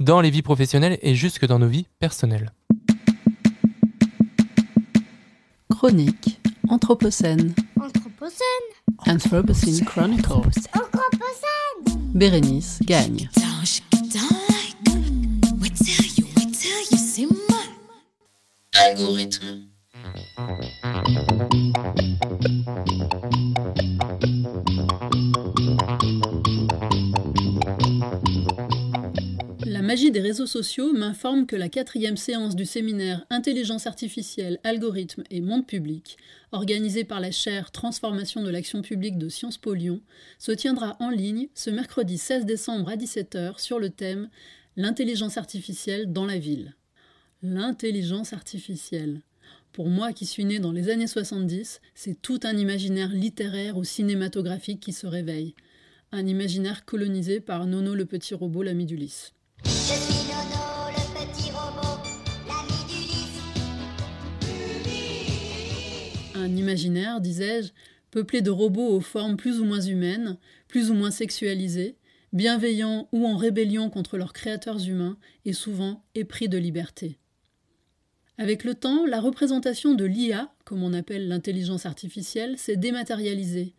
dans 0.00 0.20
les 0.20 0.30
vies 0.30 0.42
professionnelles 0.42 0.98
et 1.02 1.14
jusque 1.14 1.46
dans 1.46 1.58
nos 1.58 1.68
vies 1.68 1.86
personnelles. 1.98 2.52
Chronique 5.70 6.40
Anthropocène. 6.68 7.54
Anthropocène. 7.80 8.44
Anthropocene 9.06 9.84
Chronicles. 9.84 10.28
Anthropocène. 10.74 12.00
Bérénice 12.14 12.78
gagne. 12.82 13.28
Algorithme. 18.74 19.66
Magie 29.92 30.10
des 30.10 30.22
réseaux 30.22 30.46
sociaux 30.46 30.94
m'informe 30.94 31.44
que 31.44 31.54
la 31.54 31.68
quatrième 31.68 32.16
séance 32.16 32.56
du 32.56 32.64
séminaire 32.64 33.26
Intelligence 33.28 33.86
artificielle, 33.86 34.58
algorithmes 34.64 35.22
et 35.30 35.42
monde 35.42 35.66
public, 35.66 36.16
organisé 36.50 37.04
par 37.04 37.20
la 37.20 37.30
chaire 37.30 37.70
Transformation 37.70 38.42
de 38.42 38.48
l'action 38.48 38.80
publique 38.80 39.18
de 39.18 39.28
Sciences 39.28 39.58
Po 39.58 39.74
Lyon, 39.74 40.00
se 40.38 40.50
tiendra 40.50 40.96
en 40.98 41.10
ligne 41.10 41.48
ce 41.52 41.68
mercredi 41.68 42.16
16 42.16 42.46
décembre 42.46 42.88
à 42.88 42.96
17h 42.96 43.60
sur 43.60 43.78
le 43.78 43.90
thème 43.90 44.30
L'intelligence 44.76 45.36
artificielle 45.36 46.10
dans 46.10 46.24
la 46.24 46.38
ville. 46.38 46.74
L'intelligence 47.42 48.32
artificielle. 48.32 49.20
Pour 49.72 49.90
moi 49.90 50.14
qui 50.14 50.24
suis 50.24 50.46
né 50.46 50.58
dans 50.58 50.72
les 50.72 50.88
années 50.88 51.06
70, 51.06 51.82
c'est 51.94 52.22
tout 52.22 52.40
un 52.44 52.56
imaginaire 52.56 53.10
littéraire 53.10 53.76
ou 53.76 53.84
cinématographique 53.84 54.80
qui 54.80 54.94
se 54.94 55.06
réveille. 55.06 55.54
Un 56.12 56.26
imaginaire 56.26 56.86
colonisé 56.86 57.40
par 57.40 57.66
Nono 57.66 57.94
le 57.94 58.06
petit 58.06 58.32
robot, 58.32 58.62
l'ami 58.62 58.86
d'Ulysse. 58.86 59.34
Je 59.64 59.70
suis 59.70 60.26
Nono, 60.28 60.90
le 60.90 61.02
petit 61.14 61.50
robot, 61.50 62.00
l'ami. 62.46 63.26
Un 66.34 66.56
imaginaire, 66.56 67.20
disais-je, 67.20 67.72
peuplé 68.10 68.42
de 68.42 68.50
robots 68.50 68.88
aux 68.88 69.00
formes 69.00 69.36
plus 69.36 69.60
ou 69.60 69.64
moins 69.64 69.80
humaines, 69.80 70.38
plus 70.68 70.90
ou 70.90 70.94
moins 70.94 71.10
sexualisées, 71.10 71.96
bienveillants 72.32 73.08
ou 73.12 73.26
en 73.26 73.36
rébellion 73.36 73.90
contre 73.90 74.16
leurs 74.16 74.32
créateurs 74.32 74.86
humains 74.86 75.18
et 75.44 75.52
souvent 75.52 76.04
épris 76.14 76.48
de 76.48 76.58
liberté. 76.58 77.18
Avec 78.38 78.64
le 78.64 78.74
temps, 78.74 79.06
la 79.06 79.20
représentation 79.20 79.94
de 79.94 80.04
l'IA, 80.04 80.52
comme 80.64 80.82
on 80.82 80.94
appelle 80.94 81.28
l'intelligence 81.28 81.86
artificielle, 81.86 82.58
s'est 82.58 82.76
dématérialisée. 82.76 83.74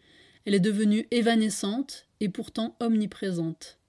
Elle 0.46 0.54
est 0.54 0.60
devenue 0.60 1.08
évanescente 1.12 2.08
et 2.20 2.30
pourtant 2.30 2.76
omniprésente. 2.80 3.80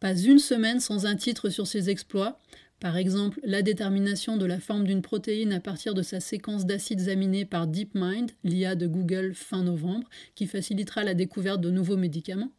Pas 0.00 0.16
une 0.16 0.38
semaine 0.38 0.80
sans 0.80 1.06
un 1.06 1.14
titre 1.14 1.50
sur 1.50 1.66
ses 1.66 1.90
exploits, 1.90 2.38
par 2.80 2.96
exemple 2.96 3.38
la 3.44 3.62
détermination 3.62 4.36
de 4.38 4.46
la 4.46 4.58
forme 4.58 4.84
d'une 4.84 5.02
protéine 5.02 5.52
à 5.52 5.60
partir 5.60 5.94
de 5.94 6.02
sa 6.02 6.20
séquence 6.20 6.66
d'acides 6.66 7.08
aminés 7.08 7.44
par 7.44 7.66
DeepMind, 7.66 8.30
l'IA 8.42 8.74
de 8.74 8.86
Google 8.86 9.34
fin 9.34 9.62
novembre, 9.62 10.08
qui 10.34 10.46
facilitera 10.46 11.04
la 11.04 11.14
découverte 11.14 11.60
de 11.60 11.70
nouveaux 11.70 11.98
médicaments, 11.98 12.52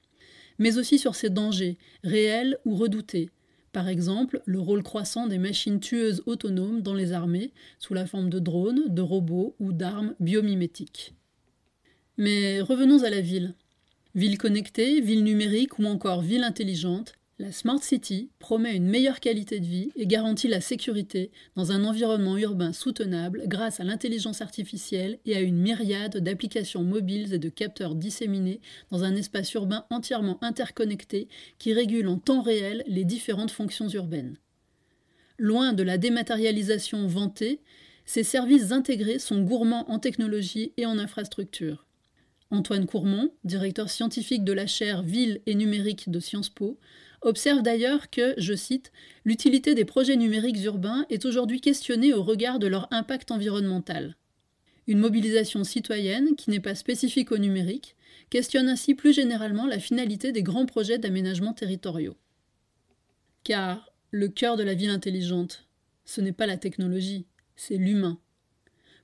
mais 0.59 0.77
aussi 0.77 0.99
sur 0.99 1.15
ses 1.15 1.29
dangers, 1.29 1.77
réels 2.03 2.57
ou 2.65 2.75
redoutés, 2.75 3.31
par 3.71 3.87
exemple, 3.87 4.41
le 4.45 4.59
rôle 4.59 4.83
croissant 4.83 5.27
des 5.27 5.37
machines 5.37 5.79
tueuses 5.79 6.23
autonomes 6.25 6.81
dans 6.81 6.93
les 6.93 7.13
armées, 7.13 7.53
sous 7.79 7.93
la 7.93 8.05
forme 8.05 8.29
de 8.29 8.39
drones, 8.39 8.83
de 8.89 9.01
robots 9.01 9.55
ou 9.59 9.71
d'armes 9.71 10.13
biomimétiques. 10.19 11.13
Mais 12.17 12.59
revenons 12.59 13.03
à 13.03 13.09
la 13.09 13.21
ville. 13.21 13.55
Ville 14.13 14.37
connectée, 14.37 14.99
ville 14.99 15.23
numérique 15.23 15.79
ou 15.79 15.85
encore 15.85 16.21
ville 16.21 16.43
intelligente, 16.43 17.13
la 17.41 17.51
Smart 17.51 17.81
City 17.81 18.29
promet 18.37 18.75
une 18.75 18.87
meilleure 18.87 19.19
qualité 19.19 19.59
de 19.59 19.65
vie 19.65 19.91
et 19.95 20.05
garantit 20.05 20.47
la 20.47 20.61
sécurité 20.61 21.31
dans 21.55 21.71
un 21.71 21.83
environnement 21.85 22.37
urbain 22.37 22.71
soutenable 22.71 23.41
grâce 23.47 23.79
à 23.79 23.83
l'intelligence 23.83 24.43
artificielle 24.43 25.17
et 25.25 25.35
à 25.35 25.41
une 25.41 25.57
myriade 25.57 26.17
d'applications 26.17 26.83
mobiles 26.83 27.33
et 27.33 27.39
de 27.39 27.49
capteurs 27.49 27.95
disséminés 27.95 28.61
dans 28.91 29.03
un 29.03 29.15
espace 29.15 29.51
urbain 29.53 29.85
entièrement 29.89 30.37
interconnecté 30.43 31.27
qui 31.57 31.73
régule 31.73 32.07
en 32.07 32.19
temps 32.19 32.43
réel 32.43 32.83
les 32.85 33.05
différentes 33.05 33.49
fonctions 33.49 33.89
urbaines. 33.89 34.37
Loin 35.39 35.73
de 35.73 35.81
la 35.81 35.97
dématérialisation 35.97 37.07
vantée, 37.07 37.59
ces 38.05 38.23
services 38.23 38.71
intégrés 38.71 39.17
sont 39.17 39.41
gourmands 39.41 39.89
en 39.89 39.97
technologie 39.97 40.73
et 40.77 40.85
en 40.85 40.99
infrastructure. 40.99 41.87
Antoine 42.51 42.85
Courmont, 42.85 43.31
directeur 43.45 43.89
scientifique 43.89 44.43
de 44.43 44.51
la 44.51 44.67
chaire 44.67 45.01
Ville 45.01 45.41
et 45.47 45.55
numérique 45.55 46.11
de 46.11 46.19
Sciences 46.19 46.49
Po, 46.49 46.77
observe 47.21 47.61
d'ailleurs 47.61 48.09
que, 48.09 48.33
je 48.37 48.53
cite, 48.53 48.91
l'utilité 49.25 49.75
des 49.75 49.85
projets 49.85 50.15
numériques 50.15 50.63
urbains 50.63 51.05
est 51.09 51.25
aujourd'hui 51.25 51.61
questionnée 51.61 52.13
au 52.13 52.23
regard 52.23 52.59
de 52.59 52.67
leur 52.67 52.87
impact 52.91 53.31
environnemental. 53.31 54.15
Une 54.87 54.99
mobilisation 54.99 55.63
citoyenne, 55.63 56.35
qui 56.35 56.49
n'est 56.49 56.59
pas 56.59 56.75
spécifique 56.75 57.31
au 57.31 57.37
numérique, 57.37 57.95
questionne 58.29 58.69
ainsi 58.69 58.95
plus 58.95 59.13
généralement 59.13 59.67
la 59.67 59.79
finalité 59.79 60.31
des 60.31 60.43
grands 60.43 60.65
projets 60.65 60.97
d'aménagement 60.97 61.53
territoriaux. 61.53 62.15
Car 63.43 63.91
le 64.11 64.27
cœur 64.27 64.57
de 64.57 64.63
la 64.63 64.73
ville 64.73 64.89
intelligente, 64.89 65.67
ce 66.05 66.21
n'est 66.21 66.31
pas 66.31 66.47
la 66.47 66.57
technologie, 66.57 67.25
c'est 67.55 67.77
l'humain. 67.77 68.19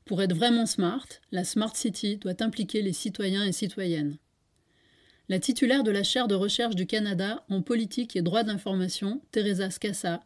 Pour 0.06 0.22
être 0.22 0.36
vraiment 0.36 0.66
smart, 0.66 1.08
la 1.32 1.44
Smart 1.44 1.76
City 1.76 2.18
doit 2.18 2.42
impliquer 2.42 2.82
les 2.82 2.94
citoyens 2.94 3.46
et 3.46 3.52
citoyennes. 3.52 4.18
La 5.30 5.40
titulaire 5.40 5.84
de 5.84 5.92
la 5.92 6.04
chaire 6.04 6.30
de 6.30 6.36
recherche 6.36 6.76
du 6.76 6.86
Canada 6.86 7.44
en 7.50 7.62
politique 7.62 8.16
et 8.16 8.22
droit 8.22 8.44
d'information, 8.44 9.22
Teresa 9.32 9.70
Scassa, 9.70 10.22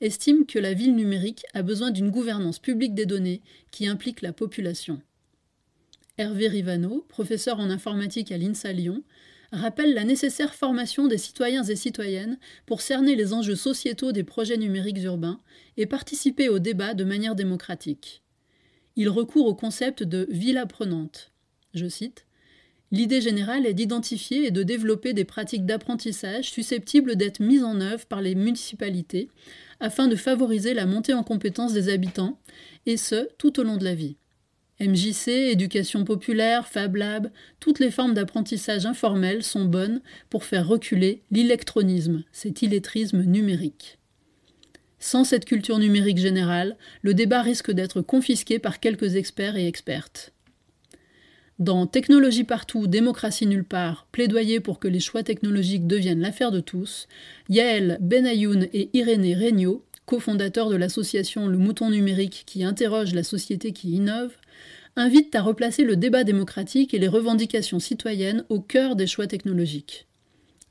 estime 0.00 0.46
que 0.46 0.58
la 0.58 0.72
ville 0.72 0.94
numérique 0.94 1.44
a 1.52 1.62
besoin 1.62 1.90
d'une 1.90 2.10
gouvernance 2.10 2.58
publique 2.58 2.94
des 2.94 3.04
données 3.04 3.42
qui 3.70 3.86
implique 3.86 4.22
la 4.22 4.32
population. 4.32 5.00
Hervé 6.16 6.48
Rivano, 6.48 7.04
professeur 7.08 7.60
en 7.60 7.68
informatique 7.68 8.32
à 8.32 8.38
l'INSA 8.38 8.72
Lyon, 8.72 9.02
rappelle 9.52 9.92
la 9.92 10.04
nécessaire 10.04 10.54
formation 10.54 11.06
des 11.06 11.18
citoyens 11.18 11.62
et 11.62 11.76
citoyennes 11.76 12.38
pour 12.64 12.80
cerner 12.80 13.14
les 13.14 13.34
enjeux 13.34 13.56
sociétaux 13.56 14.12
des 14.12 14.24
projets 14.24 14.56
numériques 14.56 15.02
urbains 15.02 15.40
et 15.76 15.84
participer 15.84 16.48
au 16.48 16.58
débat 16.58 16.94
de 16.94 17.04
manière 17.04 17.34
démocratique. 17.34 18.22
Il 18.96 19.10
recourt 19.10 19.46
au 19.46 19.54
concept 19.54 20.02
de 20.02 20.26
ville 20.30 20.56
apprenante. 20.56 21.32
Je 21.74 21.86
cite 21.86 22.26
L'idée 22.92 23.20
générale 23.20 23.66
est 23.66 23.74
d'identifier 23.74 24.46
et 24.46 24.50
de 24.50 24.62
développer 24.62 25.12
des 25.12 25.24
pratiques 25.24 25.66
d'apprentissage 25.66 26.50
susceptibles 26.50 27.16
d'être 27.16 27.40
mises 27.40 27.64
en 27.64 27.80
œuvre 27.80 28.06
par 28.06 28.22
les 28.22 28.34
municipalités 28.34 29.28
afin 29.80 30.06
de 30.06 30.16
favoriser 30.16 30.72
la 30.72 30.86
montée 30.86 31.12
en 31.12 31.22
compétence 31.22 31.72
des 31.72 31.88
habitants, 31.88 32.38
et 32.86 32.96
ce, 32.96 33.28
tout 33.38 33.60
au 33.60 33.62
long 33.62 33.76
de 33.76 33.84
la 33.84 33.94
vie. 33.94 34.16
MJC, 34.80 35.28
éducation 35.28 36.04
populaire, 36.04 36.68
Fab 36.68 36.96
Lab, 36.96 37.30
toutes 37.60 37.78
les 37.78 37.90
formes 37.90 38.14
d'apprentissage 38.14 38.86
informel 38.86 39.42
sont 39.42 39.64
bonnes 39.64 40.00
pour 40.28 40.44
faire 40.44 40.68
reculer 40.68 41.22
l'électronisme, 41.30 42.24
cet 42.30 42.62
illettrisme 42.62 43.22
numérique. 43.22 43.98
Sans 44.98 45.24
cette 45.24 45.44
culture 45.44 45.78
numérique 45.78 46.18
générale, 46.18 46.76
le 47.02 47.14
débat 47.14 47.42
risque 47.42 47.70
d'être 47.70 48.02
confisqué 48.02 48.58
par 48.58 48.80
quelques 48.80 49.16
experts 49.16 49.56
et 49.56 49.66
expertes. 49.66 50.32
Dans 51.58 51.86
Technologie 51.86 52.44
partout, 52.44 52.86
démocratie 52.86 53.46
nulle 53.46 53.64
part, 53.64 54.06
plaidoyer 54.12 54.60
pour 54.60 54.78
que 54.78 54.88
les 54.88 55.00
choix 55.00 55.22
technologiques 55.22 55.86
deviennent 55.86 56.20
l'affaire 56.20 56.50
de 56.50 56.60
tous, 56.60 57.08
Yael 57.48 57.96
Benayoun 58.02 58.68
et 58.74 58.90
Irénée 58.92 59.34
Regnault, 59.34 59.82
cofondateurs 60.04 60.68
de 60.68 60.76
l'association 60.76 61.48
Le 61.48 61.56
Mouton 61.56 61.88
Numérique 61.88 62.42
qui 62.44 62.62
interroge 62.62 63.14
la 63.14 63.22
société 63.22 63.72
qui 63.72 63.92
innove, 63.92 64.36
invitent 64.96 65.34
à 65.34 65.40
replacer 65.40 65.84
le 65.84 65.96
débat 65.96 66.24
démocratique 66.24 66.92
et 66.92 66.98
les 66.98 67.08
revendications 67.08 67.80
citoyennes 67.80 68.44
au 68.50 68.60
cœur 68.60 68.94
des 68.94 69.06
choix 69.06 69.26
technologiques. 69.26 70.06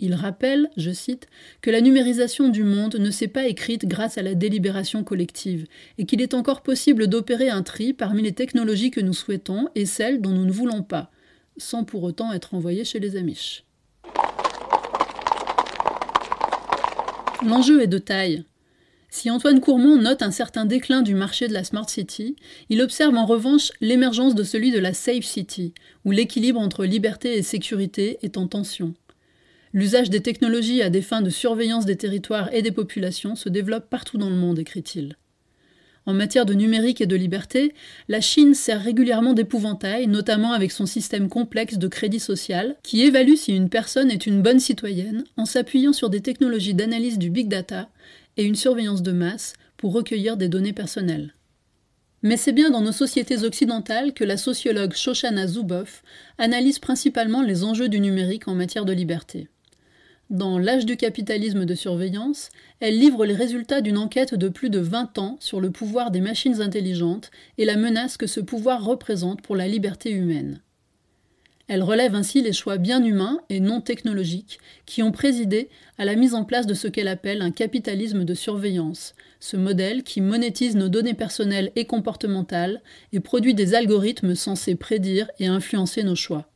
Il 0.01 0.13
rappelle, 0.13 0.69
je 0.75 0.91
cite, 0.91 1.27
que 1.61 1.71
la 1.71 1.79
numérisation 1.79 2.49
du 2.49 2.63
monde 2.63 2.95
ne 2.95 3.11
s'est 3.11 3.29
pas 3.29 3.47
écrite 3.47 3.85
grâce 3.85 4.17
à 4.17 4.21
la 4.21 4.35
délibération 4.35 5.05
collective, 5.05 5.67
et 5.97 6.05
qu'il 6.05 6.21
est 6.21 6.33
encore 6.33 6.63
possible 6.63 7.07
d'opérer 7.07 7.49
un 7.49 7.63
tri 7.63 7.93
parmi 7.93 8.21
les 8.21 8.33
technologies 8.33 8.91
que 8.91 8.99
nous 8.99 9.13
souhaitons 9.13 9.69
et 9.73 9.85
celles 9.85 10.19
dont 10.19 10.31
nous 10.31 10.45
ne 10.45 10.51
voulons 10.51 10.83
pas, 10.83 11.11
sans 11.55 11.85
pour 11.85 12.03
autant 12.03 12.33
être 12.33 12.53
envoyés 12.53 12.83
chez 12.83 12.99
les 12.99 13.15
Amish. 13.15 13.63
L'enjeu 17.45 17.81
est 17.81 17.87
de 17.87 17.97
taille. 17.97 18.43
Si 19.09 19.29
Antoine 19.29 19.61
Courmont 19.61 19.97
note 19.97 20.23
un 20.23 20.31
certain 20.31 20.65
déclin 20.65 21.03
du 21.03 21.15
marché 21.15 21.47
de 21.47 21.53
la 21.53 21.63
Smart 21.63 21.89
City, 21.89 22.35
il 22.67 22.81
observe 22.81 23.15
en 23.15 23.25
revanche 23.25 23.71
l'émergence 23.79 24.35
de 24.35 24.43
celui 24.43 24.71
de 24.71 24.79
la 24.79 24.93
Safe 24.93 25.23
City, 25.23 25.73
où 26.03 26.11
l'équilibre 26.11 26.59
entre 26.59 26.83
liberté 26.83 27.37
et 27.37 27.43
sécurité 27.43 28.17
est 28.23 28.37
en 28.37 28.47
tension. 28.47 28.93
L'usage 29.75 30.09
des 30.09 30.21
technologies 30.21 30.81
à 30.81 30.89
des 30.89 31.01
fins 31.01 31.21
de 31.21 31.29
surveillance 31.29 31.85
des 31.85 31.97
territoires 31.97 32.47
et 32.53 32.61
des 32.61 32.71
populations 32.71 33.35
se 33.35 33.49
développe 33.49 33.89
partout 33.89 34.17
dans 34.17 34.29
le 34.29 34.37
monde, 34.37 34.57
écrit-il. 34.57 35.17
En 36.05 36.13
matière 36.13 36.45
de 36.45 36.53
numérique 36.53 37.01
et 37.01 37.07
de 37.07 37.15
liberté, 37.17 37.73
la 38.07 38.21
Chine 38.21 38.53
sert 38.53 38.81
régulièrement 38.81 39.33
d'épouvantail, 39.33 40.07
notamment 40.07 40.53
avec 40.53 40.71
son 40.71 40.85
système 40.85 41.27
complexe 41.27 41.77
de 41.77 41.89
crédit 41.89 42.21
social, 42.21 42.77
qui 42.83 43.01
évalue 43.01 43.35
si 43.35 43.53
une 43.53 43.67
personne 43.67 44.11
est 44.11 44.25
une 44.25 44.41
bonne 44.41 44.61
citoyenne 44.61 45.25
en 45.35 45.43
s'appuyant 45.43 45.91
sur 45.91 46.09
des 46.09 46.21
technologies 46.21 46.73
d'analyse 46.73 47.17
du 47.17 47.29
big 47.29 47.49
data 47.49 47.89
et 48.37 48.45
une 48.45 48.55
surveillance 48.55 49.01
de 49.01 49.11
masse 49.11 49.55
pour 49.75 49.91
recueillir 49.91 50.37
des 50.37 50.47
données 50.47 50.71
personnelles. 50.71 51.35
Mais 52.23 52.37
c'est 52.37 52.53
bien 52.53 52.69
dans 52.69 52.81
nos 52.81 52.93
sociétés 52.93 53.43
occidentales 53.43 54.13
que 54.13 54.23
la 54.23 54.37
sociologue 54.37 54.93
Shoshana 54.93 55.47
Zuboff 55.47 56.01
analyse 56.37 56.79
principalement 56.79 57.41
les 57.41 57.65
enjeux 57.65 57.89
du 57.89 57.99
numérique 57.99 58.47
en 58.47 58.55
matière 58.55 58.85
de 58.85 58.93
liberté. 58.93 59.49
Dans 60.31 60.57
L'âge 60.57 60.87
du 60.87 60.97
capitalisme 60.97 61.65
de 61.65 61.75
surveillance, 61.75 62.49
elle 62.79 62.97
livre 62.97 63.27
les 63.27 63.35
résultats 63.35 63.81
d'une 63.81 63.97
enquête 63.97 64.33
de 64.33 64.49
plus 64.49 64.71
de 64.71 64.79
20 64.79 65.19
ans 65.19 65.37
sur 65.39 65.61
le 65.61 65.69
pouvoir 65.69 66.09
des 66.09 66.21
machines 66.21 66.61
intelligentes 66.61 67.29
et 67.59 67.65
la 67.65 67.75
menace 67.75 68.17
que 68.17 68.25
ce 68.25 68.39
pouvoir 68.39 68.83
représente 68.83 69.43
pour 69.43 69.55
la 69.55 69.67
liberté 69.67 70.09
humaine. 70.09 70.61
Elle 71.67 71.83
relève 71.83 72.15
ainsi 72.15 72.41
les 72.41 72.53
choix 72.53 72.77
bien 72.77 73.03
humains 73.03 73.39
et 73.49 73.59
non 73.59 73.81
technologiques 73.81 74.59
qui 74.87 75.03
ont 75.03 75.11
présidé 75.11 75.69
à 75.99 76.05
la 76.05 76.15
mise 76.15 76.33
en 76.33 76.43
place 76.43 76.65
de 76.65 76.73
ce 76.73 76.87
qu'elle 76.87 77.07
appelle 77.07 77.43
un 77.43 77.51
capitalisme 77.51 78.23
de 78.23 78.33
surveillance, 78.33 79.13
ce 79.39 79.57
modèle 79.57 80.01
qui 80.01 80.21
monétise 80.21 80.75
nos 80.75 80.89
données 80.89 81.13
personnelles 81.13 81.71
et 81.75 81.85
comportementales 81.85 82.81
et 83.13 83.19
produit 83.19 83.53
des 83.53 83.75
algorithmes 83.75 84.33
censés 84.33 84.75
prédire 84.75 85.29
et 85.39 85.45
influencer 85.45 86.03
nos 86.03 86.15
choix. 86.15 86.47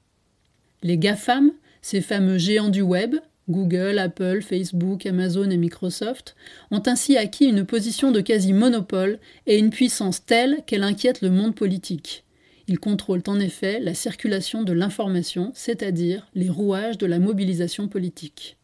Les 0.82 0.98
GAFAM, 0.98 1.52
ces 1.82 2.02
fameux 2.02 2.38
géants 2.38 2.70
du 2.70 2.82
web, 2.82 3.16
Google, 3.50 3.98
Apple, 3.98 4.42
Facebook, 4.42 5.06
Amazon 5.06 5.50
et 5.50 5.58
Microsoft 5.58 6.36
ont 6.72 6.84
ainsi 6.86 7.18
acquis 7.18 7.46
une 7.46 7.66
position 7.66 8.12
de 8.12 8.22
quasi-monopole 8.22 9.20
et 9.48 9.58
une 9.58 9.72
puissance 9.72 10.26
telle 10.26 10.64
qu'elle 10.66 10.84
inquiète 10.84 11.22
le 11.22 11.32
monde 11.32 11.56
politique. 11.56 12.26
Ils 12.68 12.80
contrôlent 12.80 13.24
en 13.26 13.40
effet 13.40 13.80
la 13.80 13.96
circulation 13.96 14.64
de 14.64 14.74
l'information, 14.74 15.52
c'est-à-dire 15.56 16.28
les 16.36 16.50
rouages 16.50 17.00
de 17.00 17.08
la 17.08 17.18
mobilisation 17.18 17.88
politique. 17.88 18.58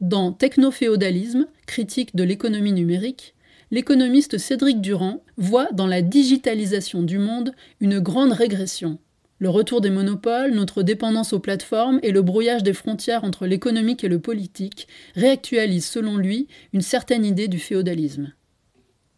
Dans 0.00 0.32
Technoféodalisme, 0.32 1.46
critique 1.66 2.14
de 2.14 2.22
l'économie 2.22 2.72
numérique, 2.72 3.34
l'économiste 3.72 4.38
Cédric 4.38 4.80
Durand 4.80 5.24
voit 5.36 5.68
dans 5.72 5.88
la 5.88 6.02
digitalisation 6.02 7.02
du 7.02 7.18
monde 7.18 7.52
une 7.80 7.98
grande 7.98 8.32
régression, 8.32 8.98
le 9.38 9.48
retour 9.48 9.80
des 9.80 9.90
monopoles, 9.90 10.52
notre 10.52 10.82
dépendance 10.82 11.32
aux 11.32 11.40
plateformes 11.40 11.98
et 12.02 12.12
le 12.12 12.22
brouillage 12.22 12.62
des 12.62 12.72
frontières 12.72 13.24
entre 13.24 13.46
l'économique 13.46 14.04
et 14.04 14.08
le 14.08 14.20
politique 14.20 14.86
réactualisent 15.16 15.88
selon 15.88 16.16
lui 16.16 16.46
une 16.72 16.82
certaine 16.82 17.24
idée 17.24 17.48
du 17.48 17.58
féodalisme. 17.58 18.32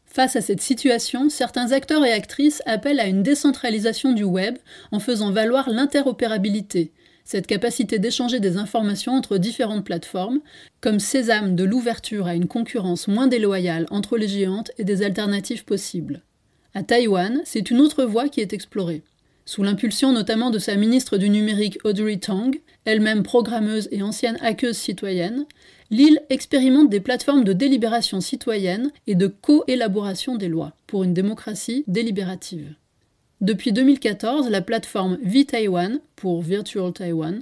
Face 0.07 0.35
à 0.35 0.41
cette 0.41 0.63
situation, 0.63 1.29
certains 1.29 1.73
acteurs 1.73 2.05
et 2.05 2.13
actrices 2.13 2.63
appellent 2.65 3.01
à 3.01 3.07
une 3.07 3.23
décentralisation 3.23 4.13
du 4.13 4.25
web 4.25 4.57
en 4.91 4.99
faisant 4.99 5.31
valoir 5.31 5.69
l'interopérabilité, 5.69 6.93
cette 7.27 7.47
capacité 7.47 7.99
d'échanger 7.99 8.41
des 8.41 8.57
informations 8.57 9.13
entre 9.13 9.37
différentes 9.37 9.85
plateformes, 9.85 10.41
comme 10.81 11.01
sésame 11.01 11.55
de 11.57 11.65
l'ouverture 11.65 12.29
à 12.29 12.35
une 12.35 12.47
concurrence 12.47 13.09
moins 13.09 13.27
déloyale 13.27 13.87
entre 13.91 14.17
les 14.17 14.29
géantes 14.29 14.71
et 14.79 14.85
des 14.85 15.03
alternatives 15.03 15.65
possibles. 15.65 16.23
À 16.73 16.83
Taïwan, 16.83 17.43
c'est 17.45 17.71
une 17.71 17.81
autre 17.81 18.05
voie 18.05 18.29
qui 18.29 18.41
est 18.41 18.53
explorée. 18.53 19.03
Sous 19.49 19.63
l'impulsion 19.63 20.13
notamment 20.13 20.51
de 20.51 20.59
sa 20.59 20.75
ministre 20.75 21.19
du 21.19 21.31
numérique 21.31 21.79
Audrey 21.85 22.17
Tang, 22.17 22.51
elle-même 22.85 23.23
programmeuse 23.23 23.89
et 23.93 24.03
ancienne 24.03 24.39
hackeuse 24.41 24.77
citoyenne, 24.77 25.47
l'île 25.93 26.21
expérimente 26.31 26.91
des 26.91 26.99
plateformes 26.99 27.45
de 27.45 27.53
délibération 27.53 28.21
citoyenne 28.21 28.91
et 29.07 29.15
de 29.15 29.29
co-élaboration 29.29 30.35
des 30.35 30.49
lois 30.49 30.73
pour 30.89 31.05
une 31.05 31.15
démocratie 31.15 31.85
délibérative. 31.87 32.75
Depuis 33.41 33.73
2014, 33.73 34.51
la 34.51 34.63
plateforme 34.63 35.17
V-Taiwan, 35.23 36.01
pour 36.17 36.43
Virtual 36.43 36.93
Taiwan, 36.93 37.41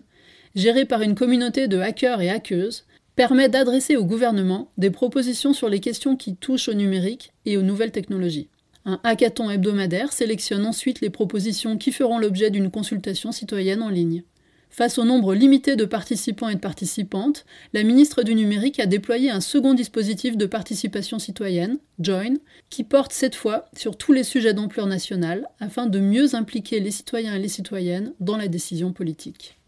gérée 0.54 0.84
par 0.84 1.00
une 1.00 1.14
communauté 1.14 1.68
de 1.68 1.78
hackers 1.78 2.20
et 2.20 2.28
hackeuses, 2.28 2.84
permet 3.16 3.48
d'adresser 3.48 3.96
au 3.96 4.04
gouvernement 4.04 4.70
des 4.76 4.90
propositions 4.90 5.54
sur 5.54 5.70
les 5.70 5.80
questions 5.80 6.16
qui 6.16 6.36
touchent 6.36 6.68
au 6.68 6.74
numérique 6.74 7.32
et 7.46 7.56
aux 7.56 7.62
nouvelles 7.62 7.92
technologies. 7.92 8.50
Un 8.86 9.00
hackathon 9.02 9.48
hebdomadaire 9.48 10.12
sélectionne 10.12 10.66
ensuite 10.66 11.00
les 11.00 11.08
propositions 11.08 11.78
qui 11.78 11.90
feront 11.90 12.18
l'objet 12.18 12.50
d'une 12.50 12.70
consultation 12.70 13.32
citoyenne 13.32 13.82
en 13.82 13.88
ligne. 13.88 14.24
Face 14.68 14.98
au 14.98 15.04
nombre 15.04 15.34
limité 15.34 15.76
de 15.76 15.84
participants 15.84 16.48
et 16.48 16.56
de 16.56 16.60
participantes, 16.60 17.46
la 17.72 17.84
ministre 17.84 18.24
du 18.24 18.34
Numérique 18.34 18.80
a 18.80 18.86
déployé 18.86 19.30
un 19.30 19.40
second 19.40 19.72
dispositif 19.72 20.36
de 20.36 20.46
participation 20.46 21.20
citoyenne, 21.20 21.78
Join, 22.00 22.38
qui 22.70 22.82
porte 22.82 23.12
cette 23.12 23.36
fois 23.36 23.70
sur 23.76 23.96
tous 23.96 24.12
les 24.12 24.24
sujets 24.24 24.52
d'ampleur 24.52 24.86
nationale 24.86 25.48
afin 25.60 25.86
de 25.86 26.00
mieux 26.00 26.34
impliquer 26.34 26.80
les 26.80 26.90
citoyens 26.90 27.36
et 27.36 27.38
les 27.38 27.48
citoyennes 27.48 28.14
dans 28.18 28.36
la 28.36 28.48
décision 28.48 28.92
politique. 28.92 29.58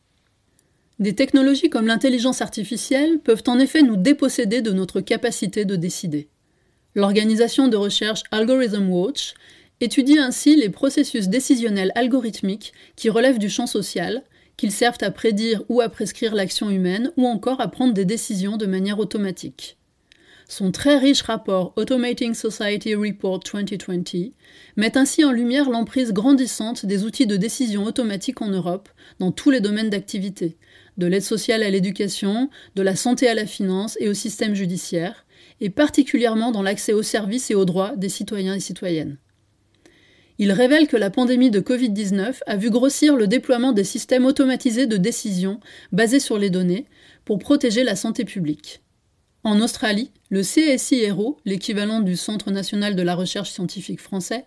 Des 0.98 1.14
technologies 1.14 1.70
comme 1.70 1.86
l'intelligence 1.86 2.42
artificielle 2.42 3.20
peuvent 3.20 3.44
en 3.46 3.60
effet 3.60 3.82
nous 3.82 3.96
déposséder 3.96 4.60
de 4.60 4.72
notre 4.72 5.00
capacité 5.00 5.64
de 5.64 5.76
décider. 5.76 6.28
L'organisation 6.96 7.68
de 7.68 7.76
recherche 7.76 8.22
Algorithm 8.30 8.88
Watch 8.88 9.34
étudie 9.82 10.18
ainsi 10.18 10.56
les 10.56 10.70
processus 10.70 11.28
décisionnels 11.28 11.92
algorithmiques 11.94 12.72
qui 12.96 13.10
relèvent 13.10 13.38
du 13.38 13.50
champ 13.50 13.66
social, 13.66 14.22
qu'ils 14.56 14.72
servent 14.72 14.96
à 15.02 15.10
prédire 15.10 15.62
ou 15.68 15.82
à 15.82 15.90
prescrire 15.90 16.34
l'action 16.34 16.70
humaine 16.70 17.12
ou 17.18 17.26
encore 17.26 17.60
à 17.60 17.68
prendre 17.68 17.92
des 17.92 18.06
décisions 18.06 18.56
de 18.56 18.64
manière 18.64 18.98
automatique. 18.98 19.76
Son 20.48 20.72
très 20.72 20.96
riche 20.96 21.20
rapport 21.20 21.74
Automating 21.76 22.32
Society 22.32 22.94
Report 22.94 23.40
2020 23.40 24.30
met 24.76 24.96
ainsi 24.96 25.22
en 25.22 25.32
lumière 25.32 25.68
l'emprise 25.68 26.14
grandissante 26.14 26.86
des 26.86 27.04
outils 27.04 27.26
de 27.26 27.36
décision 27.36 27.84
automatique 27.84 28.40
en 28.40 28.48
Europe 28.48 28.88
dans 29.18 29.32
tous 29.32 29.50
les 29.50 29.60
domaines 29.60 29.90
d'activité, 29.90 30.56
de 30.96 31.06
l'aide 31.06 31.22
sociale 31.22 31.62
à 31.62 31.70
l'éducation, 31.70 32.50
de 32.74 32.82
la 32.82 32.96
santé 32.96 33.28
à 33.28 33.34
la 33.34 33.46
finance 33.46 33.96
et 34.00 34.08
au 34.08 34.14
système 34.14 34.54
judiciaire, 34.54 35.26
et 35.60 35.70
particulièrement 35.70 36.52
dans 36.52 36.62
l'accès 36.62 36.92
aux 36.92 37.02
services 37.02 37.50
et 37.50 37.54
aux 37.54 37.64
droits 37.64 37.94
des 37.96 38.08
citoyens 38.08 38.54
et 38.54 38.60
citoyennes. 38.60 39.18
Il 40.38 40.52
révèle 40.52 40.86
que 40.86 40.98
la 40.98 41.08
pandémie 41.08 41.50
de 41.50 41.60
Covid-19 41.60 42.40
a 42.46 42.56
vu 42.56 42.68
grossir 42.68 43.16
le 43.16 43.26
déploiement 43.26 43.72
des 43.72 43.84
systèmes 43.84 44.26
automatisés 44.26 44.86
de 44.86 44.98
décision 44.98 45.60
basés 45.92 46.20
sur 46.20 46.38
les 46.38 46.50
données 46.50 46.86
pour 47.24 47.38
protéger 47.38 47.84
la 47.84 47.96
santé 47.96 48.24
publique. 48.24 48.82
En 49.44 49.60
Australie, 49.60 50.10
le 50.28 50.42
CSIRO, 50.42 51.38
l'équivalent 51.44 52.00
du 52.00 52.16
Centre 52.16 52.50
national 52.50 52.96
de 52.96 53.02
la 53.02 53.14
recherche 53.14 53.50
scientifique 53.50 54.00
français, 54.00 54.44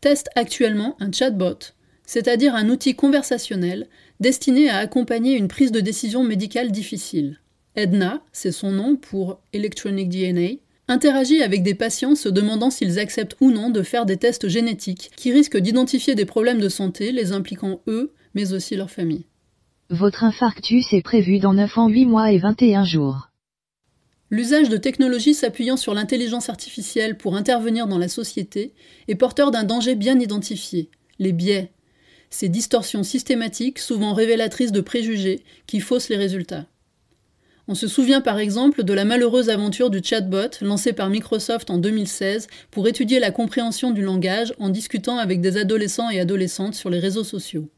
teste 0.00 0.28
actuellement 0.34 0.96
un 1.00 1.12
chatbot, 1.12 1.58
c'est-à-dire 2.04 2.54
un 2.54 2.68
outil 2.68 2.94
conversationnel 2.94 3.88
destiné 4.20 4.68
à 4.68 4.78
accompagner 4.78 5.36
une 5.36 5.48
prise 5.48 5.72
de 5.72 5.80
décision 5.80 6.24
médicale 6.24 6.70
difficile. 6.70 7.40
Edna, 7.76 8.22
c'est 8.32 8.52
son 8.52 8.72
nom 8.72 8.96
pour 8.96 9.40
Electronic 9.52 10.08
DNA, 10.08 10.58
interagit 10.88 11.42
avec 11.42 11.62
des 11.62 11.74
patients 11.74 12.14
se 12.14 12.28
demandant 12.28 12.70
s'ils 12.70 12.98
acceptent 12.98 13.36
ou 13.40 13.50
non 13.50 13.70
de 13.70 13.82
faire 13.82 14.06
des 14.06 14.16
tests 14.16 14.48
génétiques 14.48 15.10
qui 15.16 15.32
risquent 15.32 15.58
d'identifier 15.58 16.14
des 16.14 16.24
problèmes 16.24 16.60
de 16.60 16.68
santé 16.68 17.12
les 17.12 17.32
impliquant 17.32 17.80
eux, 17.86 18.12
mais 18.34 18.52
aussi 18.52 18.74
leur 18.74 18.90
famille. 18.90 19.26
Votre 19.90 20.24
infarctus 20.24 20.92
est 20.92 21.02
prévu 21.02 21.38
dans 21.38 21.54
9 21.54 21.78
ans 21.78 21.88
8 21.88 22.06
mois 22.06 22.32
et 22.32 22.38
21 22.38 22.84
jours. 22.84 23.30
L'usage 24.30 24.68
de 24.68 24.76
technologies 24.76 25.34
s'appuyant 25.34 25.78
sur 25.78 25.94
l'intelligence 25.94 26.50
artificielle 26.50 27.16
pour 27.16 27.36
intervenir 27.36 27.86
dans 27.86 27.96
la 27.96 28.08
société 28.08 28.74
est 29.08 29.14
porteur 29.14 29.50
d'un 29.50 29.64
danger 29.64 29.94
bien 29.94 30.20
identifié, 30.20 30.90
les 31.18 31.32
biais, 31.32 31.72
ces 32.30 32.48
distorsions 32.48 33.02
systématiques 33.02 33.78
souvent 33.78 34.14
révélatrices 34.14 34.72
de 34.72 34.80
préjugés 34.80 35.42
qui 35.66 35.80
faussent 35.80 36.08
les 36.08 36.16
résultats. 36.16 36.66
On 37.70 37.74
se 37.74 37.86
souvient 37.86 38.22
par 38.22 38.38
exemple 38.38 38.82
de 38.82 38.92
la 38.94 39.04
malheureuse 39.04 39.50
aventure 39.50 39.90
du 39.90 40.00
chatbot 40.02 40.56
lancé 40.62 40.94
par 40.94 41.10
Microsoft 41.10 41.68
en 41.68 41.76
2016 41.76 42.46
pour 42.70 42.88
étudier 42.88 43.20
la 43.20 43.30
compréhension 43.30 43.90
du 43.90 44.00
langage 44.00 44.54
en 44.58 44.70
discutant 44.70 45.18
avec 45.18 45.42
des 45.42 45.58
adolescents 45.58 46.08
et 46.08 46.18
adolescentes 46.18 46.74
sur 46.74 46.88
les 46.88 46.98
réseaux 46.98 47.24
sociaux. 47.24 47.68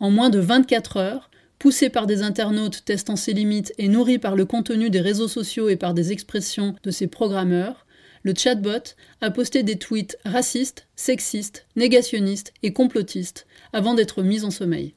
En 0.00 0.10
moins 0.10 0.30
de 0.30 0.40
24 0.40 0.96
heures, 0.96 1.30
poussé 1.60 1.90
par 1.90 2.08
des 2.08 2.22
internautes 2.22 2.84
testant 2.84 3.14
ses 3.14 3.32
limites 3.32 3.72
et 3.78 3.86
nourri 3.86 4.18
par 4.18 4.34
le 4.34 4.46
contenu 4.46 4.90
des 4.90 5.00
réseaux 5.00 5.28
sociaux 5.28 5.68
et 5.68 5.76
par 5.76 5.94
des 5.94 6.10
expressions 6.10 6.74
de 6.82 6.90
ses 6.90 7.06
programmeurs, 7.06 7.86
le 8.24 8.34
chatbot 8.34 8.96
a 9.20 9.30
posté 9.30 9.62
des 9.62 9.76
tweets 9.76 10.18
racistes, 10.24 10.88
sexistes, 10.96 11.66
négationnistes 11.76 12.52
et 12.62 12.72
complotistes 12.72 13.46
avant 13.72 13.94
d'être 13.94 14.22
mis 14.22 14.44
en 14.44 14.50
sommeil. 14.50 14.94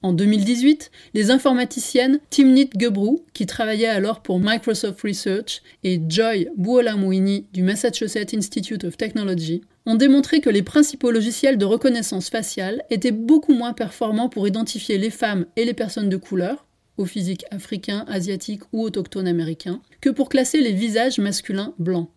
En 0.00 0.12
2018, 0.12 0.92
les 1.14 1.32
informaticiennes 1.32 2.20
Timnit 2.30 2.70
Gebru, 2.78 3.18
qui 3.32 3.46
travaillait 3.46 3.88
alors 3.88 4.22
pour 4.22 4.38
Microsoft 4.38 5.00
Research, 5.00 5.60
et 5.82 6.00
Joy 6.08 6.48
Buolamwini 6.56 7.46
du 7.52 7.62
Massachusetts 7.62 8.32
Institute 8.32 8.84
of 8.84 8.96
Technology 8.96 9.62
ont 9.86 9.96
démontré 9.96 10.40
que 10.40 10.50
les 10.50 10.62
principaux 10.62 11.10
logiciels 11.10 11.58
de 11.58 11.64
reconnaissance 11.64 12.30
faciale 12.30 12.84
étaient 12.90 13.10
beaucoup 13.10 13.54
moins 13.54 13.72
performants 13.72 14.28
pour 14.28 14.46
identifier 14.46 14.98
les 14.98 15.10
femmes 15.10 15.46
et 15.56 15.64
les 15.64 15.74
personnes 15.74 16.10
de 16.10 16.16
couleur, 16.16 16.66
au 16.96 17.04
physique 17.04 17.44
africain, 17.50 18.04
asiatique 18.06 18.62
ou 18.72 18.82
autochtone 18.82 19.26
américain, 19.26 19.80
que 20.00 20.10
pour 20.10 20.28
classer 20.28 20.60
les 20.60 20.72
visages 20.72 21.18
masculins 21.18 21.74
blancs. 21.78 22.10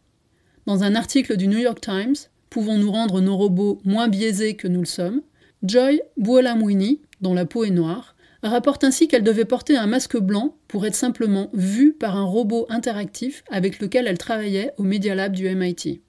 Dans 0.67 0.83
un 0.83 0.93
article 0.93 1.35
du 1.35 1.47
New 1.47 1.57
York 1.57 1.81
Times, 1.81 2.15
Pouvons-nous 2.51 2.91
rendre 2.91 3.21
nos 3.21 3.37
robots 3.37 3.79
moins 3.85 4.09
biaisés 4.09 4.55
que 4.55 4.67
nous 4.67 4.81
le 4.81 4.85
sommes? 4.85 5.21
Joy 5.63 6.01
Buolamwini, 6.17 7.01
dont 7.21 7.35
la 7.35 7.45
peau 7.45 7.63
est 7.63 7.69
noire, 7.69 8.15
rapporte 8.41 8.83
ainsi 8.83 9.07
qu'elle 9.07 9.23
devait 9.23 9.45
porter 9.45 9.77
un 9.77 9.85
masque 9.85 10.17
blanc 10.17 10.55
pour 10.67 10.87
être 10.87 10.95
simplement 10.95 11.51
vue 11.53 11.93
par 11.93 12.17
un 12.17 12.23
robot 12.23 12.65
interactif 12.69 13.43
avec 13.51 13.79
lequel 13.79 14.07
elle 14.07 14.17
travaillait 14.17 14.73
au 14.77 14.83
Media 14.83 15.13
Lab 15.13 15.33
du 15.33 15.47
MIT. 15.53 16.01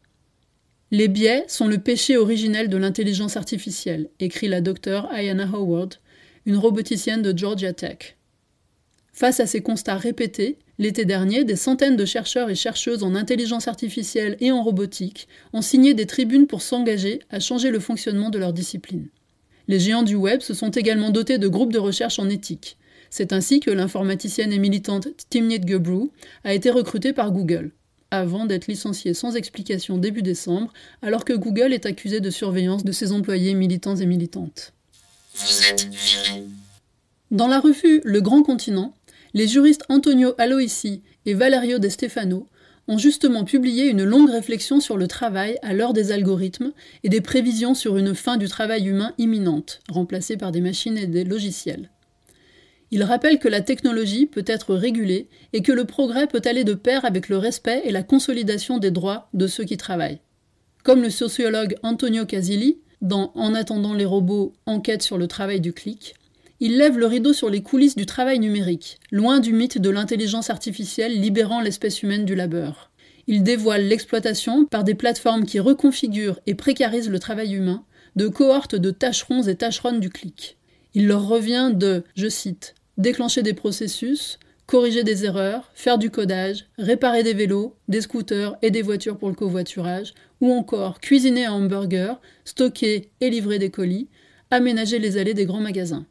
Les 0.90 1.08
biais 1.08 1.44
sont 1.48 1.68
le 1.68 1.78
péché 1.78 2.16
originel 2.16 2.68
de 2.68 2.76
l'intelligence 2.76 3.36
artificielle, 3.36 4.08
écrit 4.20 4.48
la 4.48 4.62
docteure 4.62 5.12
Ayana 5.12 5.48
Howard, 5.52 5.94
une 6.46 6.56
roboticienne 6.56 7.22
de 7.22 7.36
Georgia 7.36 7.72
Tech. 7.74 8.16
Face 9.12 9.40
à 9.40 9.46
ces 9.46 9.60
constats 9.60 9.98
répétés, 9.98 10.58
l'été 10.78 11.04
dernier, 11.04 11.44
des 11.44 11.56
centaines 11.56 11.96
de 11.96 12.06
chercheurs 12.06 12.48
et 12.48 12.54
chercheuses 12.54 13.02
en 13.02 13.14
intelligence 13.14 13.68
artificielle 13.68 14.36
et 14.40 14.50
en 14.50 14.62
robotique 14.62 15.28
ont 15.52 15.60
signé 15.60 15.92
des 15.92 16.06
tribunes 16.06 16.46
pour 16.46 16.62
s'engager 16.62 17.20
à 17.28 17.38
changer 17.38 17.70
le 17.70 17.80
fonctionnement 17.80 18.30
de 18.30 18.38
leur 18.38 18.54
discipline. 18.54 19.08
Les 19.68 19.80
géants 19.80 20.02
du 20.02 20.14
web 20.14 20.40
se 20.40 20.54
sont 20.54 20.70
également 20.70 21.10
dotés 21.10 21.38
de 21.38 21.48
groupes 21.48 21.72
de 21.72 21.78
recherche 21.78 22.18
en 22.18 22.28
éthique. 22.28 22.76
C'est 23.10 23.32
ainsi 23.32 23.60
que 23.60 23.70
l'informaticienne 23.70 24.52
et 24.52 24.58
militante 24.58 25.08
Timnit 25.28 25.60
Gebru 25.66 26.10
a 26.44 26.54
été 26.54 26.70
recrutée 26.70 27.12
par 27.12 27.30
Google 27.30 27.72
avant 28.12 28.44
d'être 28.44 28.66
licencié 28.66 29.14
sans 29.14 29.36
explication 29.36 29.96
début 29.96 30.22
décembre, 30.22 30.70
alors 31.00 31.24
que 31.24 31.32
Google 31.32 31.72
est 31.72 31.86
accusé 31.86 32.20
de 32.20 32.28
surveillance 32.28 32.84
de 32.84 32.92
ses 32.92 33.10
employés 33.10 33.54
militants 33.54 33.96
et 33.96 34.06
militantes. 34.06 34.74
Vous 35.34 35.64
êtes 35.64 35.88
viré. 35.90 36.44
Dans 37.30 37.48
la 37.48 37.58
revue 37.58 38.02
Le 38.04 38.20
Grand 38.20 38.42
Continent, 38.42 38.94
les 39.32 39.48
juristes 39.48 39.84
Antonio 39.88 40.34
Aloisi 40.36 41.00
et 41.24 41.32
Valerio 41.32 41.78
De 41.78 41.88
Stefano 41.88 42.46
ont 42.92 42.98
justement 42.98 43.44
publié 43.44 43.86
une 43.86 44.04
longue 44.04 44.28
réflexion 44.28 44.78
sur 44.78 44.98
le 44.98 45.06
travail 45.06 45.58
à 45.62 45.72
l'heure 45.72 45.94
des 45.94 46.12
algorithmes 46.12 46.72
et 47.04 47.08
des 47.08 47.22
prévisions 47.22 47.74
sur 47.74 47.96
une 47.96 48.14
fin 48.14 48.36
du 48.36 48.48
travail 48.48 48.86
humain 48.86 49.14
imminente, 49.16 49.80
remplacée 49.88 50.36
par 50.36 50.52
des 50.52 50.60
machines 50.60 50.98
et 50.98 51.06
des 51.06 51.24
logiciels. 51.24 51.90
Il 52.90 53.02
rappelle 53.02 53.38
que 53.38 53.48
la 53.48 53.62
technologie 53.62 54.26
peut 54.26 54.44
être 54.46 54.74
régulée 54.74 55.28
et 55.54 55.62
que 55.62 55.72
le 55.72 55.86
progrès 55.86 56.26
peut 56.26 56.42
aller 56.44 56.64
de 56.64 56.74
pair 56.74 57.06
avec 57.06 57.30
le 57.30 57.38
respect 57.38 57.80
et 57.86 57.92
la 57.92 58.02
consolidation 58.02 58.76
des 58.76 58.90
droits 58.90 59.30
de 59.32 59.46
ceux 59.46 59.64
qui 59.64 59.78
travaillent. 59.78 60.20
Comme 60.84 61.00
le 61.00 61.08
sociologue 61.08 61.76
Antonio 61.82 62.26
Casilli, 62.26 62.76
dans 63.00 63.32
En 63.34 63.54
attendant 63.54 63.94
les 63.94 64.04
robots, 64.04 64.52
enquête 64.66 65.02
sur 65.02 65.16
le 65.16 65.26
travail 65.26 65.60
du 65.60 65.72
clic, 65.72 66.14
il 66.64 66.78
lève 66.78 66.96
le 66.96 67.06
rideau 67.06 67.32
sur 67.32 67.50
les 67.50 67.60
coulisses 67.60 67.96
du 67.96 68.06
travail 68.06 68.38
numérique, 68.38 69.00
loin 69.10 69.40
du 69.40 69.52
mythe 69.52 69.78
de 69.78 69.90
l'intelligence 69.90 70.48
artificielle 70.48 71.20
libérant 71.20 71.60
l'espèce 71.60 72.04
humaine 72.04 72.24
du 72.24 72.36
labeur. 72.36 72.92
Il 73.26 73.42
dévoile 73.42 73.88
l'exploitation, 73.88 74.64
par 74.66 74.84
des 74.84 74.94
plateformes 74.94 75.44
qui 75.44 75.58
reconfigurent 75.58 76.38
et 76.46 76.54
précarisent 76.54 77.10
le 77.10 77.18
travail 77.18 77.54
humain, 77.54 77.84
de 78.14 78.28
cohortes 78.28 78.76
de 78.76 78.92
tâcherons 78.92 79.42
et 79.42 79.56
tâcheronnes 79.56 79.98
du 79.98 80.08
clic. 80.08 80.56
Il 80.94 81.08
leur 81.08 81.26
revient 81.26 81.72
de, 81.74 82.04
je 82.14 82.28
cite, 82.28 82.76
déclencher 82.96 83.42
des 83.42 83.54
processus, 83.54 84.38
corriger 84.66 85.02
des 85.02 85.24
erreurs, 85.24 85.68
faire 85.74 85.98
du 85.98 86.10
codage, 86.10 86.66
réparer 86.78 87.24
des 87.24 87.34
vélos, 87.34 87.74
des 87.88 88.02
scooters 88.02 88.54
et 88.62 88.70
des 88.70 88.82
voitures 88.82 89.18
pour 89.18 89.30
le 89.30 89.34
covoiturage, 89.34 90.14
ou 90.40 90.52
encore 90.52 91.00
cuisiner 91.00 91.44
un 91.44 91.54
hamburger, 91.54 92.20
stocker 92.44 93.10
et 93.20 93.30
livrer 93.30 93.58
des 93.58 93.70
colis, 93.70 94.06
aménager 94.52 95.00
les 95.00 95.16
allées 95.16 95.34
des 95.34 95.46
grands 95.46 95.60
magasins. 95.60 96.06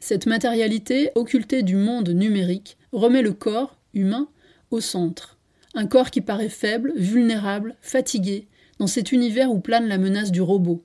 Cette 0.00 0.26
matérialité, 0.26 1.10
occultée 1.14 1.62
du 1.62 1.76
monde 1.76 2.08
numérique, 2.08 2.76
remet 2.92 3.22
le 3.22 3.32
corps, 3.32 3.76
humain, 3.94 4.28
au 4.70 4.80
centre. 4.80 5.38
Un 5.74 5.86
corps 5.86 6.10
qui 6.10 6.20
paraît 6.20 6.48
faible, 6.48 6.92
vulnérable, 6.96 7.76
fatigué, 7.80 8.48
dans 8.78 8.86
cet 8.86 9.12
univers 9.12 9.52
où 9.52 9.60
plane 9.60 9.86
la 9.86 9.98
menace 9.98 10.32
du 10.32 10.40
robot, 10.40 10.82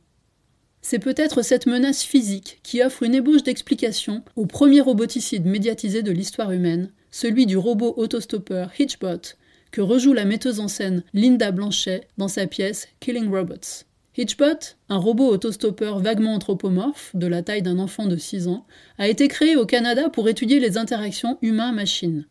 c'est 0.88 1.00
peut-être 1.00 1.42
cette 1.42 1.66
menace 1.66 2.04
physique 2.04 2.60
qui 2.62 2.84
offre 2.84 3.02
une 3.02 3.16
ébauche 3.16 3.42
d'explication 3.42 4.22
au 4.36 4.46
premier 4.46 4.82
roboticide 4.82 5.44
médiatisé 5.44 6.04
de 6.04 6.12
l'histoire 6.12 6.52
humaine, 6.52 6.92
celui 7.10 7.48
du 7.48 7.58
robot 7.58 7.96
autostoppeur 7.98 8.70
Hitchbot, 8.78 9.34
que 9.72 9.82
rejoue 9.82 10.14
la 10.14 10.26
metteuse 10.26 10.60
en 10.60 10.68
scène 10.68 11.02
Linda 11.16 11.50
Blanchet 11.50 12.08
dans 12.20 12.28
sa 12.28 12.46
pièce 12.46 12.88
Killing 13.00 13.32
Robots. 13.32 13.84
Hitchbot, 14.18 14.76
un 14.88 14.98
robot 14.98 15.28
autostoppeur 15.28 16.00
vaguement 16.00 16.36
anthropomorphe, 16.36 17.12
de 17.16 17.28
la 17.28 17.42
taille 17.42 17.62
d'un 17.62 17.80
enfant 17.80 18.06
de 18.06 18.16
6 18.16 18.48
ans, 18.48 18.66
a 18.98 19.10
été 19.10 19.28
créé 19.28 19.58
au 19.58 19.66
Canada 19.66 20.10
pour 20.10 20.30
étudier 20.30 20.62
les 20.62 20.78
interactions 20.78 21.38
humain-machine. 21.42 22.26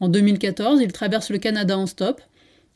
En 0.00 0.10
2014, 0.10 0.82
il 0.82 0.92
traverse 0.92 1.30
le 1.30 1.38
Canada 1.38 1.78
en 1.78 1.86
stop, 1.86 2.20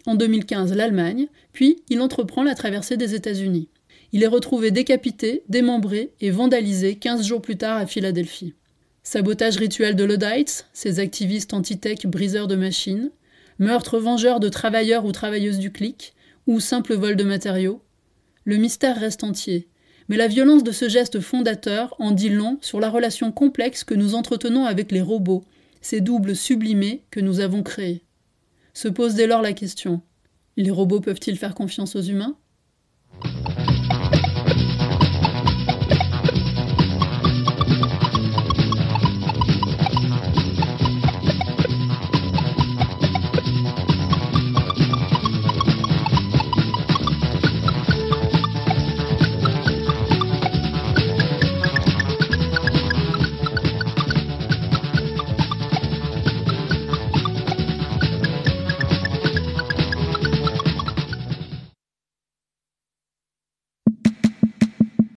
en 0.06 0.14
2015 0.14 0.74
l'Allemagne, 0.74 1.26
puis 1.52 1.82
il 1.90 2.00
entreprend 2.00 2.42
la 2.42 2.54
traversée 2.54 2.96
des 2.96 3.14
États-Unis. 3.14 3.68
Il 4.12 4.22
est 4.22 4.28
retrouvé 4.28 4.70
décapité, 4.70 5.42
démembré 5.50 6.12
et 6.22 6.30
vandalisé 6.30 6.94
15 6.94 7.26
jours 7.26 7.42
plus 7.42 7.58
tard 7.58 7.76
à 7.76 7.86
Philadelphie. 7.86 8.54
Sabotage 9.02 9.58
rituel 9.58 9.94
de 9.94 10.04
Luddites, 10.04 10.66
ces 10.72 11.00
activistes 11.00 11.52
anti-tech 11.52 12.06
briseurs 12.06 12.48
de 12.48 12.56
machines, 12.56 13.10
meurtre 13.58 13.98
vengeur 13.98 14.40
de 14.40 14.48
travailleurs 14.48 15.04
ou 15.04 15.12
travailleuses 15.12 15.58
du 15.58 15.70
clic, 15.70 16.14
ou 16.46 16.60
simple 16.60 16.94
vol 16.94 17.16
de 17.16 17.24
matériaux. 17.24 17.82
Le 18.44 18.56
mystère 18.56 18.98
reste 18.98 19.24
entier, 19.24 19.68
mais 20.08 20.16
la 20.16 20.28
violence 20.28 20.64
de 20.64 20.72
ce 20.72 20.88
geste 20.88 21.20
fondateur 21.20 21.94
en 21.98 22.10
dit 22.10 22.30
long 22.30 22.58
sur 22.60 22.80
la 22.80 22.90
relation 22.90 23.32
complexe 23.32 23.84
que 23.84 23.94
nous 23.94 24.14
entretenons 24.14 24.64
avec 24.64 24.90
les 24.92 25.02
robots, 25.02 25.44
ces 25.80 26.00
doubles 26.00 26.36
sublimés 26.36 27.04
que 27.10 27.20
nous 27.20 27.40
avons 27.40 27.62
créés. 27.62 28.04
Se 28.72 28.88
pose 28.88 29.14
dès 29.14 29.26
lors 29.26 29.42
la 29.42 29.52
question. 29.52 30.00
Les 30.56 30.70
robots 30.70 31.00
peuvent-ils 31.00 31.36
faire 31.36 31.54
confiance 31.54 31.94
aux 31.96 32.02
humains? 32.02 32.36